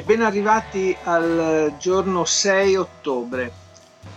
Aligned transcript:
Ben 0.00 0.22
arrivati 0.22 0.96
al 1.04 1.74
giorno 1.78 2.24
6 2.24 2.76
ottobre. 2.76 3.52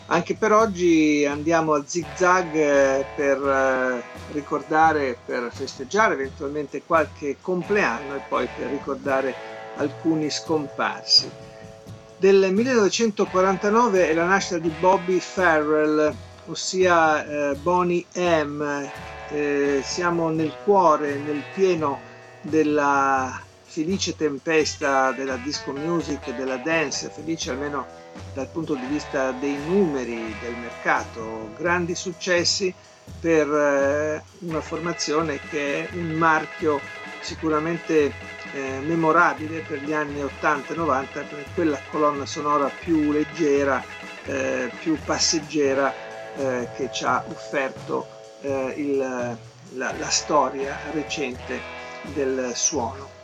Anche 0.08 0.34
per 0.34 0.52
oggi 0.52 1.24
andiamo 1.24 1.74
a 1.74 1.84
zig 1.86 2.06
zag 2.16 2.56
eh, 2.56 3.06
per 3.16 3.38
eh, 3.38 4.02
ricordare, 4.32 5.18
per 5.24 5.52
festeggiare 5.54 6.16
eventualmente 6.16 6.82
qualche 6.84 7.38
compleanno 7.40 8.16
e 8.16 8.22
poi 8.28 8.48
per 8.58 8.70
ricordare 8.70 9.36
alcuni 9.76 10.32
scomparsi. 10.32 11.30
Del 12.18 12.52
1949 12.52 14.10
è 14.10 14.14
la 14.16 14.26
nascita 14.26 14.58
di 14.58 14.72
Bobby 14.80 15.20
Farrell, 15.20 16.12
ossia 16.48 17.24
eh, 17.52 17.56
Bonnie 17.56 18.06
M. 18.16 18.90
Siamo 19.84 20.30
nel 20.30 20.54
cuore, 20.64 21.18
nel 21.18 21.44
pieno 21.54 22.00
della 22.42 23.46
felice 23.78 24.16
tempesta 24.16 25.12
della 25.12 25.36
disco 25.36 25.72
music, 25.72 26.36
della 26.36 26.58
dance, 26.58 27.12
felice 27.14 27.52
almeno 27.52 27.86
dal 28.34 28.48
punto 28.48 28.74
di 28.74 28.88
vista 28.88 29.30
dei 29.34 29.56
numeri 29.68 30.36
del 30.42 30.56
mercato, 30.56 31.52
grandi 31.56 31.94
successi 31.94 32.74
per 33.20 33.48
eh, 33.48 34.24
una 34.40 34.62
formazione 34.62 35.40
che 35.52 35.86
è 35.86 35.90
un 35.94 36.10
marchio 36.14 36.82
sicuramente 37.20 38.12
eh, 38.54 38.80
memorabile 38.84 39.60
per 39.60 39.84
gli 39.84 39.94
anni 39.94 40.24
80 40.24 40.74
e 40.74 40.76
90 40.76 41.22
per 41.22 41.46
quella 41.54 41.80
colonna 41.92 42.26
sonora 42.26 42.72
più 42.80 43.12
leggera, 43.12 43.84
eh, 44.26 44.72
più 44.80 44.98
passeggera 45.06 45.94
eh, 46.36 46.68
che 46.76 46.90
ci 46.92 47.06
ha 47.06 47.24
offerto 47.30 48.08
eh, 48.42 48.74
il, 48.76 48.98
la, 48.98 49.38
la 50.00 50.10
storia 50.10 50.76
recente 50.94 51.62
del 52.16 52.54
suono. 52.56 53.17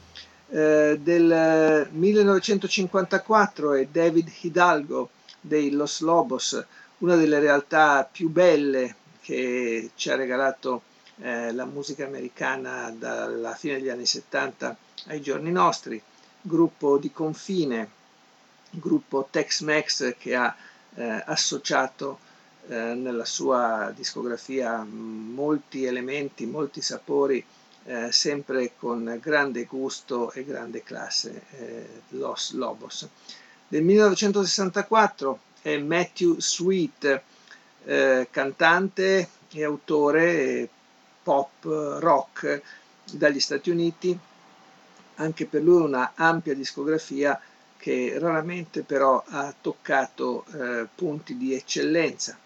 Eh, 0.50 1.00
del 1.02 1.88
1954 1.92 3.74
è 3.74 3.88
David 3.88 4.32
Hidalgo 4.42 5.10
dei 5.42 5.72
Los 5.72 6.02
Lobos, 6.02 6.64
una 7.00 7.16
delle 7.16 7.40
realtà 7.40 8.08
più 8.10 8.30
belle 8.30 8.96
che 9.22 9.92
ci 9.96 10.10
ha 10.10 10.16
regalato 10.16 10.84
eh, 11.18 11.52
la 11.52 11.66
musica 11.66 12.06
americana 12.06 12.94
dalla 12.98 13.56
fine 13.56 13.76
degli 13.76 13.90
anni 13.90 14.06
70 14.06 14.78
ai 15.08 15.22
giorni 15.22 15.52
nostri, 15.52 16.02
gruppo 16.42 16.98
di 16.98 17.12
confine, 17.12 17.90
gruppo 18.70 19.28
Tex-Mex 19.30 20.16
che 20.18 20.36
ha 20.36 20.56
eh, 20.96 21.24
associato 21.26 22.20
eh, 22.68 22.94
nella 22.94 23.26
sua 23.26 23.92
discografia 23.96 24.84
molti 24.84 25.86
elementi, 25.86 26.46
molti 26.46 26.82
sapori, 26.82 27.44
eh, 27.86 28.12
sempre 28.12 28.72
con 28.78 29.20
grande 29.22 29.66
gusto 29.66 30.32
e 30.32 30.44
grande 30.44 30.82
classe, 30.84 31.44
eh, 31.52 31.88
Los 32.10 32.54
Lobos. 32.54 33.08
Del 33.68 33.84
1964 33.84 35.40
è 35.66 35.80
Matthew 35.80 36.40
Sweet, 36.40 37.22
eh, 37.86 38.28
cantante 38.30 39.30
e 39.52 39.64
autore 39.64 40.70
pop 41.24 41.64
rock 41.64 42.62
dagli 43.12 43.40
Stati 43.40 43.72
Uniti, 43.72 44.16
anche 45.16 45.46
per 45.48 45.64
lui 45.64 45.82
una 45.82 46.12
ampia 46.14 46.54
discografia 46.54 47.42
che 47.78 48.16
raramente 48.20 48.84
però 48.84 49.24
ha 49.26 49.52
toccato 49.60 50.46
eh, 50.54 50.88
punti 50.94 51.36
di 51.36 51.56
eccellenza. 51.56 52.38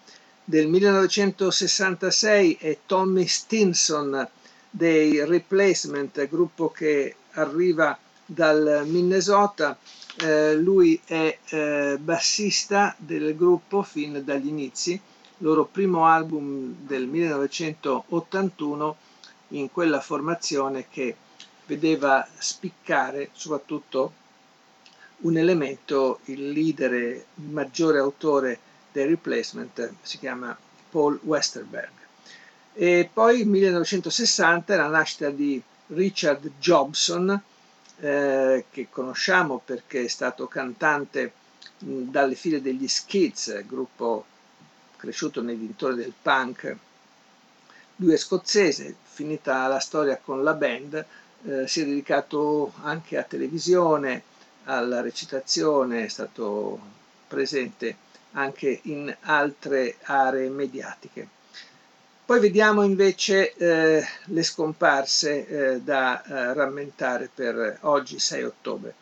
Del 0.42 0.68
1966 0.68 2.56
è 2.58 2.78
Tommy 2.86 3.26
Stinson 3.26 4.26
dei 4.70 5.22
Replacement, 5.26 6.26
gruppo 6.26 6.70
che 6.70 7.16
arriva 7.32 7.98
dal 8.32 8.84
Minnesota 8.86 9.76
eh, 10.18 10.54
lui 10.54 11.00
è 11.04 11.36
eh, 11.48 11.98
bassista 12.00 12.94
del 12.96 13.34
gruppo 13.34 13.82
fin 13.82 14.22
dagli 14.24 14.46
inizi, 14.46 15.00
loro 15.38 15.64
primo 15.64 16.06
album 16.06 16.76
del 16.86 17.06
1981 17.06 18.96
in 19.48 19.72
quella 19.72 20.00
formazione 20.00 20.86
che 20.88 21.16
vedeva 21.66 22.24
spiccare 22.38 23.30
soprattutto 23.32 24.12
un 25.22 25.36
elemento, 25.36 26.20
il 26.26 26.50
leader 26.50 27.24
maggiore 27.34 27.98
autore 27.98 28.60
dei 28.92 29.06
replacement 29.06 29.94
si 30.02 30.18
chiama 30.18 30.56
Paul 30.88 31.18
Westerberg. 31.24 31.90
E 32.74 33.10
poi 33.12 33.38
nel 33.38 33.48
1960 33.48 34.76
la 34.76 34.86
nascita 34.86 35.30
di 35.30 35.60
Richard 35.88 36.48
Jobson, 36.60 37.42
eh, 38.00 38.64
che 38.70 38.88
conosciamo 38.90 39.60
perché 39.64 40.04
è 40.04 40.08
stato 40.08 40.46
cantante 40.46 41.32
dalle 41.78 42.34
file 42.34 42.60
degli 42.60 42.88
Skids, 42.88 43.64
gruppo 43.66 44.24
cresciuto 44.96 45.42
nei 45.42 45.58
dintorni 45.58 46.02
del 46.02 46.12
punk. 46.20 46.76
Lui 47.96 48.12
è 48.12 48.16
scozzese, 48.16 48.96
finita 49.02 49.66
la 49.66 49.78
storia 49.78 50.18
con 50.22 50.42
la 50.42 50.54
band, 50.54 51.04
eh, 51.44 51.66
si 51.66 51.82
è 51.82 51.84
dedicato 51.84 52.72
anche 52.82 53.18
a 53.18 53.22
televisione, 53.22 54.22
alla 54.64 55.00
recitazione, 55.00 56.04
è 56.04 56.08
stato 56.08 56.78
presente 57.28 57.96
anche 58.32 58.80
in 58.84 59.14
altre 59.22 59.96
aree 60.02 60.48
mediatiche. 60.48 61.38
Poi 62.30 62.38
vediamo 62.38 62.84
invece 62.84 63.56
eh, 63.56 64.06
le 64.26 64.42
scomparse 64.44 65.48
eh, 65.48 65.80
da 65.80 66.22
eh, 66.22 66.54
rammentare 66.54 67.28
per 67.34 67.78
oggi 67.80 68.20
6 68.20 68.44
ottobre. 68.44 68.94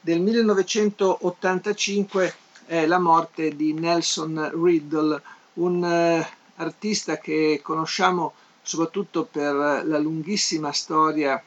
Del 0.00 0.20
1985 0.20 2.34
è 2.66 2.86
la 2.86 3.00
morte 3.00 3.56
di 3.56 3.72
Nelson 3.72 4.62
Riddle, 4.62 5.20
un 5.54 5.84
eh, 5.84 6.24
artista 6.54 7.18
che 7.18 7.58
conosciamo 7.64 8.34
soprattutto 8.62 9.24
per 9.24 9.82
la 9.84 9.98
lunghissima 9.98 10.70
storia 10.70 11.42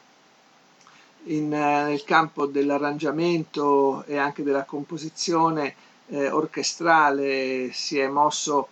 in, 1.28 1.50
eh, 1.50 1.84
nel 1.84 2.04
campo 2.04 2.44
dell'arrangiamento 2.44 4.04
e 4.04 4.18
anche 4.18 4.42
della 4.42 4.64
composizione 4.64 5.74
eh, 6.08 6.28
orchestrale, 6.28 7.70
si 7.72 7.98
è 7.98 8.06
mosso 8.06 8.68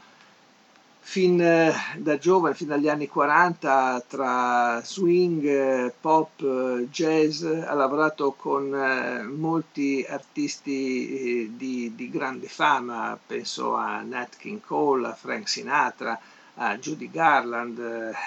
fin 1.00 1.40
eh, 1.40 1.74
da 1.96 2.18
giovane, 2.18 2.54
fin 2.54 2.68
dagli 2.68 2.88
anni 2.88 3.08
40, 3.08 4.04
tra 4.06 4.80
swing, 4.84 5.44
eh, 5.44 5.92
pop, 6.00 6.40
eh, 6.40 6.88
jazz, 6.90 7.42
ha 7.42 7.74
lavorato 7.74 8.32
con 8.32 8.68
molti 9.36 10.06
artisti 10.08 11.52
di, 11.56 11.94
di 11.94 12.10
grande 12.10 12.48
fama, 12.48 13.18
penso 13.26 13.74
a 13.74 14.02
Nat 14.02 14.36
King 14.36 14.60
Cole, 14.60 15.08
a 15.08 15.14
Frank 15.14 15.48
Sinatra, 15.48 16.18
a 16.54 16.76
Judy 16.76 17.10
Garland, 17.10 17.78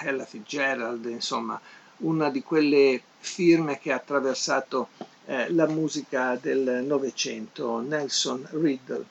Ella 0.02 0.24
Fitzgerald, 0.24 1.04
insomma 1.06 1.60
una 1.98 2.28
di 2.30 2.42
quelle 2.42 3.00
firme 3.18 3.78
che 3.78 3.92
ha 3.92 3.96
attraversato 3.96 4.88
eh, 5.26 5.50
la 5.52 5.66
musica 5.66 6.36
del 6.40 6.82
Novecento, 6.84 7.80
Nelson 7.80 8.46
Riddle. 8.50 9.04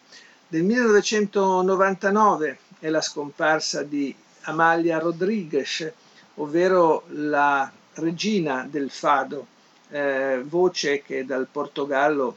Del 0.48 0.63
1999 0.63 2.57
è 2.83 2.89
la 2.89 3.00
scomparsa 3.00 3.81
di 3.83 4.13
Amalia 4.41 5.00
Rodriguez, 5.00 5.89
ovvero 6.35 7.06
la 7.12 7.71
regina 7.94 8.68
del 8.69 8.89
fado, 8.89 9.47
eh, 9.89 10.41
voce 10.44 11.01
che 11.01 11.24
dal 11.24 11.47
Portogallo 11.50 12.35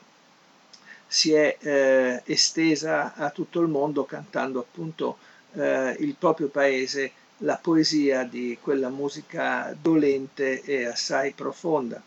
si 1.04 1.32
è 1.32 1.56
eh, 1.58 2.22
estesa 2.26 3.14
a 3.14 3.30
tutto 3.30 3.60
il 3.60 3.66
mondo 3.66 4.04
cantando 4.04 4.60
appunto 4.60 5.18
eh, 5.54 5.96
il 5.98 6.14
proprio 6.16 6.46
paese, 6.46 7.10
la 7.38 7.58
poesia 7.60 8.22
di 8.22 8.56
quella 8.60 8.88
musica 8.88 9.76
dolente 9.76 10.62
e 10.62 10.84
assai 10.84 11.32
profonda. 11.32 12.00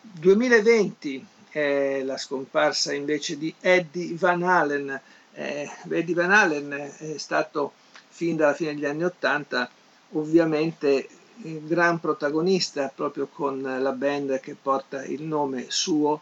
2020 0.00 1.26
è 1.50 2.02
la 2.04 2.18
scomparsa 2.18 2.92
invece 2.92 3.36
di 3.36 3.52
Eddie 3.60 4.14
Van 4.14 4.44
Halen. 4.44 5.00
Eh, 5.34 5.68
Eddie 5.90 6.14
Van 6.14 6.30
Halen 6.30 6.70
è 6.98 7.18
stato 7.18 7.72
fin 8.08 8.36
dalla 8.36 8.54
fine 8.54 8.74
degli 8.74 8.84
anni 8.84 9.04
Ottanta 9.04 9.68
ovviamente 10.12 11.08
gran 11.36 11.98
protagonista 11.98 12.92
proprio 12.94 13.26
con 13.26 13.60
la 13.60 13.92
band 13.92 14.38
che 14.40 14.54
porta 14.54 15.04
il 15.04 15.22
nome 15.22 15.66
suo 15.68 16.20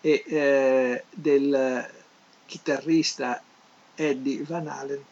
e 0.00 0.22
eh, 0.26 1.04
del 1.10 1.88
chitarrista 2.46 3.42
Eddie 3.94 4.42
Van 4.44 4.66
Halen. 4.66 5.04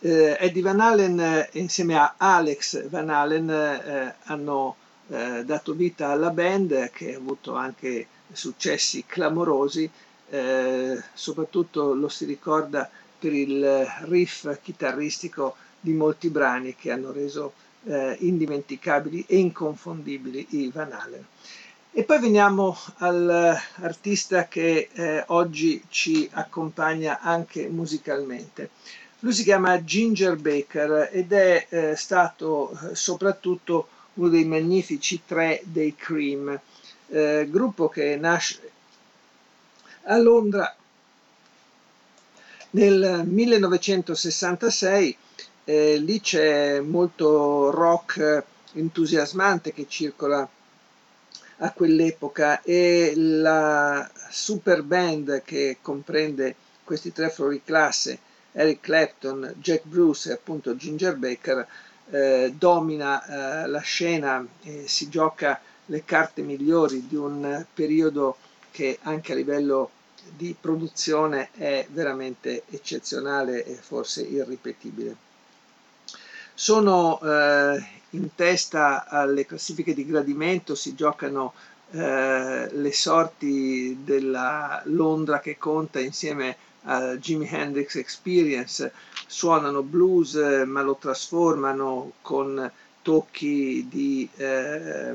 Eh, 0.00 0.36
Eddie 0.38 0.62
Van 0.62 0.80
Halen 0.80 1.20
eh, 1.20 1.48
insieme 1.52 1.96
a 1.96 2.14
Alex 2.16 2.88
Van 2.88 3.08
Halen 3.08 3.50
eh, 3.50 4.14
hanno 4.24 4.76
eh, 5.08 5.44
dato 5.44 5.72
vita 5.72 6.08
alla 6.10 6.30
band 6.30 6.90
che 6.90 7.14
ha 7.14 7.16
avuto 7.16 7.54
anche 7.54 8.06
successi 8.32 9.04
clamorosi, 9.06 9.88
eh, 10.34 11.00
soprattutto 11.12 11.94
lo 11.94 12.08
si 12.08 12.24
ricorda 12.24 12.90
per 13.18 13.32
il 13.32 13.86
riff 14.06 14.60
chitarristico 14.60 15.54
di 15.78 15.92
molti 15.92 16.28
brani 16.28 16.74
che 16.74 16.90
hanno 16.90 17.12
reso 17.12 17.52
eh, 17.84 18.16
indimenticabili 18.18 19.24
e 19.28 19.36
inconfondibili 19.36 20.46
i 20.50 20.70
Van 20.72 20.90
Halen. 20.90 21.24
E 21.92 22.02
poi 22.02 22.18
veniamo 22.18 22.76
all'artista 22.96 24.48
che 24.48 24.88
eh, 24.92 25.22
oggi 25.28 25.80
ci 25.88 26.28
accompagna 26.32 27.20
anche 27.20 27.68
musicalmente. 27.68 28.70
Lui 29.20 29.32
si 29.32 29.44
chiama 29.44 29.84
Ginger 29.84 30.34
Baker 30.34 31.10
ed 31.12 31.32
è 31.32 31.66
eh, 31.68 31.94
stato 31.96 32.72
eh, 32.72 32.96
soprattutto 32.96 33.86
uno 34.14 34.28
dei 34.28 34.44
magnifici 34.44 35.22
tre 35.24 35.60
dei 35.62 35.94
Cream, 35.94 36.58
eh, 37.08 37.46
gruppo 37.48 37.88
che 37.88 38.16
nasce 38.16 38.72
a 40.04 40.16
Londra. 40.18 40.74
Nel 42.70 43.22
1966 43.26 45.16
eh, 45.64 45.96
lì 45.96 46.20
c'è 46.20 46.80
molto 46.80 47.70
rock 47.70 48.44
entusiasmante 48.74 49.72
che 49.72 49.86
circola 49.88 50.46
a 51.58 51.72
quell'epoca 51.72 52.62
e 52.62 53.12
la 53.14 54.10
super 54.28 54.82
band 54.82 55.42
che 55.44 55.78
comprende 55.80 56.56
questi 56.82 57.12
tre 57.12 57.30
fuori 57.30 57.62
classe, 57.64 58.18
Eric 58.52 58.80
Clapton, 58.80 59.54
Jack 59.58 59.84
Bruce 59.84 60.30
e 60.30 60.32
appunto 60.34 60.76
Ginger 60.76 61.16
Baker, 61.16 61.66
eh, 62.10 62.52
domina 62.56 63.62
eh, 63.64 63.68
la 63.68 63.80
scena 63.80 64.46
e 64.62 64.86
si 64.86 65.08
gioca 65.08 65.60
le 65.86 66.04
carte 66.04 66.42
migliori 66.42 67.06
di 67.06 67.16
un 67.16 67.64
periodo 67.72 68.36
che 68.74 68.98
anche 69.02 69.30
a 69.30 69.36
livello 69.36 69.88
di 70.36 70.56
produzione 70.60 71.50
è 71.52 71.86
veramente 71.92 72.64
eccezionale 72.70 73.64
e 73.64 73.74
forse 73.74 74.22
irripetibile. 74.22 75.14
Sono 76.52 77.20
eh, 77.22 77.86
in 78.10 78.34
testa 78.34 79.06
alle 79.06 79.46
classifiche 79.46 79.94
di 79.94 80.04
gradimento, 80.04 80.74
si 80.74 80.96
giocano 80.96 81.52
eh, 81.92 82.68
le 82.68 82.92
sorti 82.92 83.98
della 84.02 84.82
Londra 84.86 85.38
che 85.38 85.56
conta 85.56 86.00
insieme 86.00 86.56
a 86.86 87.14
Jimi 87.14 87.46
Hendrix 87.48 87.94
Experience, 87.94 88.90
suonano 89.28 89.82
blues 89.82 90.34
ma 90.66 90.82
lo 90.82 90.96
trasformano 90.96 92.14
con 92.22 92.68
tocchi 93.02 93.86
di 93.88 94.28
eh, 94.34 95.14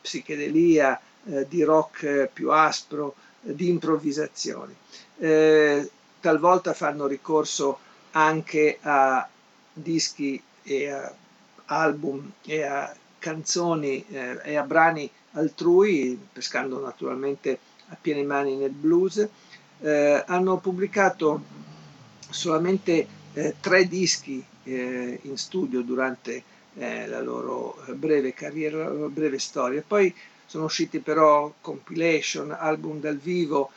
psichedelia, 0.00 0.98
eh, 1.28 1.46
di 1.48 1.62
rock 1.62 2.28
più 2.32 2.50
aspro, 2.50 3.14
di 3.40 3.68
improvvisazioni. 3.68 4.74
Eh, 5.18 5.90
talvolta 6.20 6.72
fanno 6.72 7.06
ricorso 7.06 7.78
anche 8.12 8.78
a 8.80 9.28
dischi 9.72 10.42
e 10.62 10.90
a 10.90 11.14
album 11.66 12.32
e 12.44 12.62
a 12.62 12.94
canzoni 13.18 14.04
eh, 14.08 14.38
e 14.42 14.56
a 14.56 14.62
brani 14.62 15.10
altrui, 15.32 16.18
pescando 16.32 16.80
naturalmente 16.80 17.58
a 17.88 17.96
piene 18.00 18.22
mani 18.22 18.56
nel 18.56 18.70
blues, 18.70 19.26
eh, 19.80 20.24
hanno 20.26 20.56
pubblicato 20.58 21.42
solamente 22.30 23.06
eh, 23.34 23.54
tre 23.60 23.86
dischi 23.86 24.44
eh, 24.64 25.18
in 25.22 25.36
studio 25.36 25.82
durante 25.82 26.42
eh, 26.74 27.06
la 27.06 27.20
loro 27.20 27.82
breve 27.94 28.32
carriera, 28.34 28.78
la 28.78 28.90
loro 28.90 29.08
breve 29.08 29.38
storia. 29.38 29.82
Poi 29.86 30.12
sono 30.46 30.64
usciti 30.64 31.00
però 31.00 31.52
compilation, 31.60 32.50
album 32.52 33.00
dal 33.00 33.18
vivo, 33.18 33.70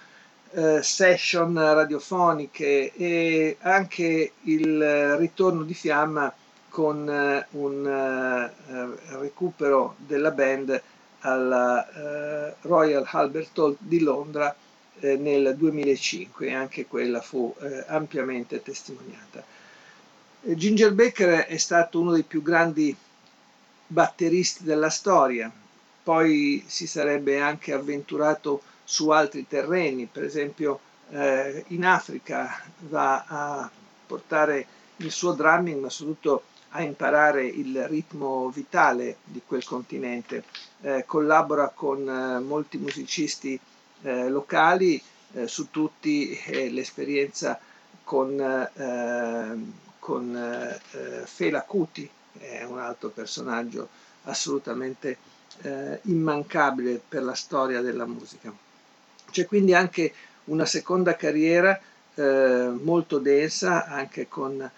eh, 0.51 0.81
session 0.81 1.54
radiofoniche 1.54 2.92
e 2.95 3.57
anche 3.60 4.31
il 4.44 5.18
ritorno 5.18 5.63
di 5.63 5.75
fiamma 5.75 6.33
con 6.69 7.07
eh, 7.07 7.45
un 7.51 7.86
eh, 7.86 9.16
recupero 9.19 9.95
della 9.98 10.31
band 10.31 10.81
alla 11.19 11.88
eh, 12.50 12.56
Royal 12.62 13.06
Albert 13.07 13.57
Hall 13.60 13.75
di 13.77 14.00
Londra 14.00 14.56
nel 15.01 15.56
2005 15.56 16.48
e 16.48 16.54
anche 16.54 16.86
quella 16.86 17.21
fu 17.21 17.56
ampiamente 17.88 18.62
testimoniata. 18.62 19.42
Ginger 20.42 20.92
Baker 20.92 21.45
è 21.45 21.56
stato 21.56 22.01
uno 22.01 22.12
dei 22.12 22.24
più 22.24 22.42
grandi 22.42 22.94
batteristi 23.88 24.66
della 24.66 24.90
storia, 24.90 25.49
poi 26.03 26.63
si 26.68 26.87
sarebbe 26.87 27.39
anche 27.39 27.73
avventurato 27.73 28.61
su 28.83 29.09
altri 29.09 29.47
terreni, 29.47 30.07
per 30.11 30.23
esempio 30.23 30.79
eh, 31.11 31.63
in 31.68 31.85
Africa 31.85 32.61
va 32.79 33.23
a 33.27 33.71
portare 34.06 34.65
il 34.97 35.11
suo 35.11 35.33
drumming, 35.33 35.81
ma 35.81 35.89
soprattutto 35.89 36.44
a 36.69 36.81
imparare 36.81 37.45
il 37.45 37.87
ritmo 37.87 38.49
vitale 38.49 39.18
di 39.23 39.41
quel 39.45 39.63
continente, 39.63 40.44
eh, 40.81 41.03
collabora 41.06 41.69
con 41.69 42.07
eh, 42.07 42.39
molti 42.39 42.77
musicisti 42.77 43.59
eh, 44.01 44.29
locali, 44.29 45.01
eh, 45.33 45.47
su 45.47 45.69
tutti 45.69 46.35
eh, 46.45 46.69
l'esperienza 46.69 47.59
con, 48.03 48.68
con 49.99 50.79
Fela 51.25 51.61
Kuti, 51.61 52.09
che 52.33 52.59
è 52.59 52.63
un 52.63 52.79
altro 52.79 53.09
personaggio 53.09 53.87
assolutamente 54.23 55.18
immancabile 56.04 57.01
per 57.07 57.23
la 57.23 57.33
storia 57.33 57.81
della 57.81 58.06
musica. 58.06 58.54
C'è 59.31 59.45
quindi 59.45 59.73
anche 59.73 60.13
una 60.45 60.66
seconda 60.66 61.16
carriera 61.16 61.80
molto 62.16 63.19
densa, 63.19 63.85
anche 63.85 64.28
con 64.28 64.69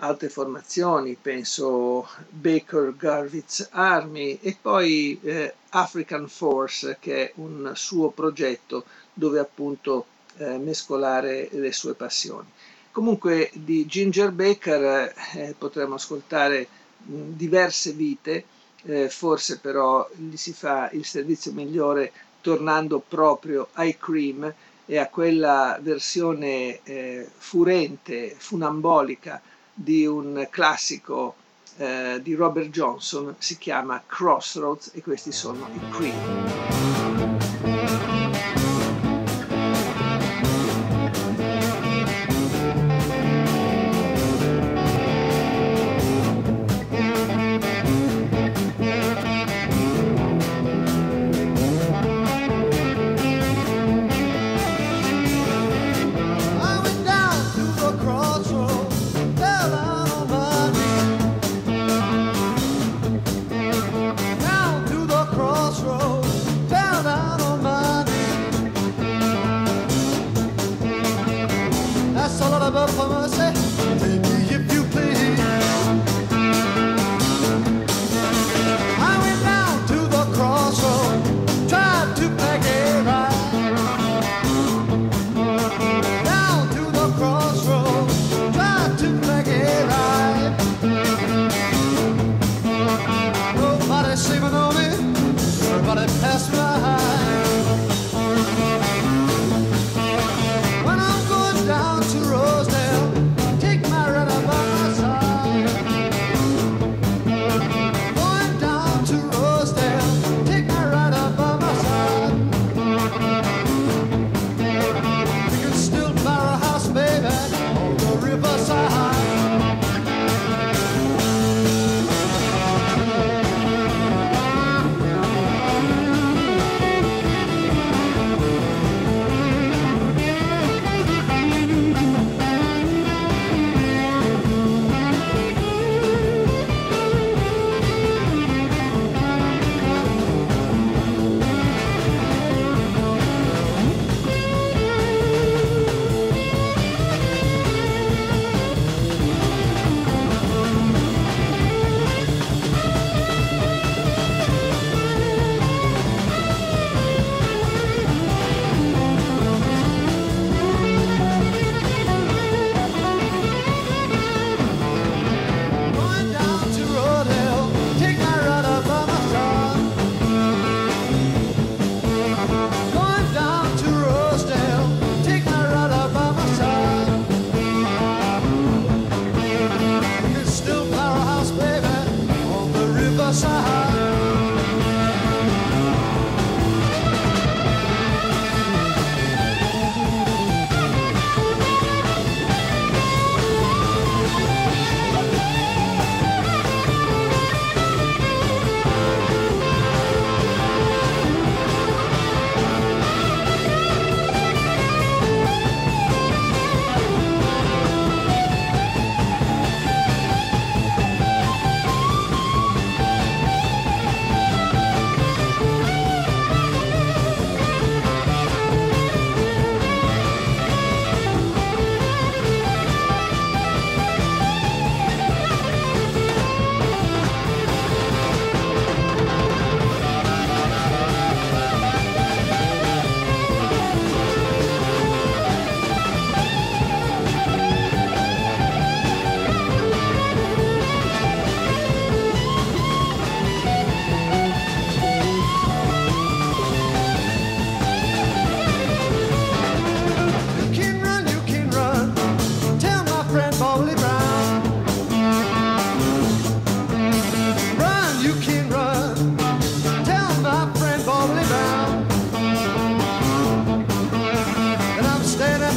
altre 0.00 0.28
formazioni, 0.28 1.16
penso 1.20 2.08
Baker 2.28 2.94
Garvitz 2.96 3.68
Army 3.72 4.38
e 4.40 4.56
poi 4.60 5.18
eh, 5.22 5.54
African 5.70 6.28
Force 6.28 6.96
che 7.00 7.28
è 7.28 7.32
un 7.36 7.72
suo 7.74 8.10
progetto 8.10 8.84
dove 9.12 9.38
appunto 9.38 10.06
eh, 10.38 10.56
mescolare 10.58 11.48
le 11.52 11.72
sue 11.72 11.94
passioni. 11.94 12.48
Comunque 12.92 13.50
di 13.52 13.86
Ginger 13.86 14.30
Baker 14.32 15.12
eh, 15.34 15.54
potremmo 15.56 15.94
ascoltare 15.94 16.66
mh, 17.04 17.32
diverse 17.36 17.92
vite, 17.92 18.44
eh, 18.84 19.08
forse 19.08 19.58
però 19.58 20.08
gli 20.14 20.36
si 20.36 20.52
fa 20.52 20.90
il 20.92 21.04
servizio 21.04 21.52
migliore 21.52 22.12
tornando 22.40 23.02
proprio 23.06 23.68
ai 23.74 23.96
Cream 23.98 24.52
e 24.86 24.98
a 24.98 25.08
quella 25.08 25.78
versione 25.80 26.80
eh, 26.82 27.28
furente, 27.36 28.34
funambolica 28.36 29.40
di 29.72 30.04
un 30.06 30.48
classico 30.50 31.34
eh, 31.76 32.18
di 32.22 32.34
Robert 32.34 32.70
Johnson, 32.70 33.34
si 33.38 33.56
chiama 33.56 34.02
Crossroads 34.04 34.90
e 34.94 35.02
questi 35.02 35.32
sono 35.32 35.68
i 35.72 35.80
Cream. 35.90 36.18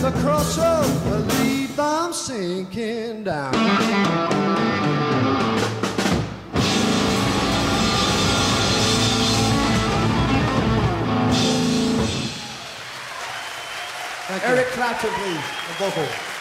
the 0.03 0.11
crossroads, 0.19 1.07
I 1.07 1.21
believe 1.21 1.79
I'm 1.79 2.11
sinking 2.11 3.23
down. 3.23 3.55
Eric 14.43 14.67
Clapton, 14.73 15.09
please, 15.09 15.37
the 15.67 15.73
vocal. 15.79 16.32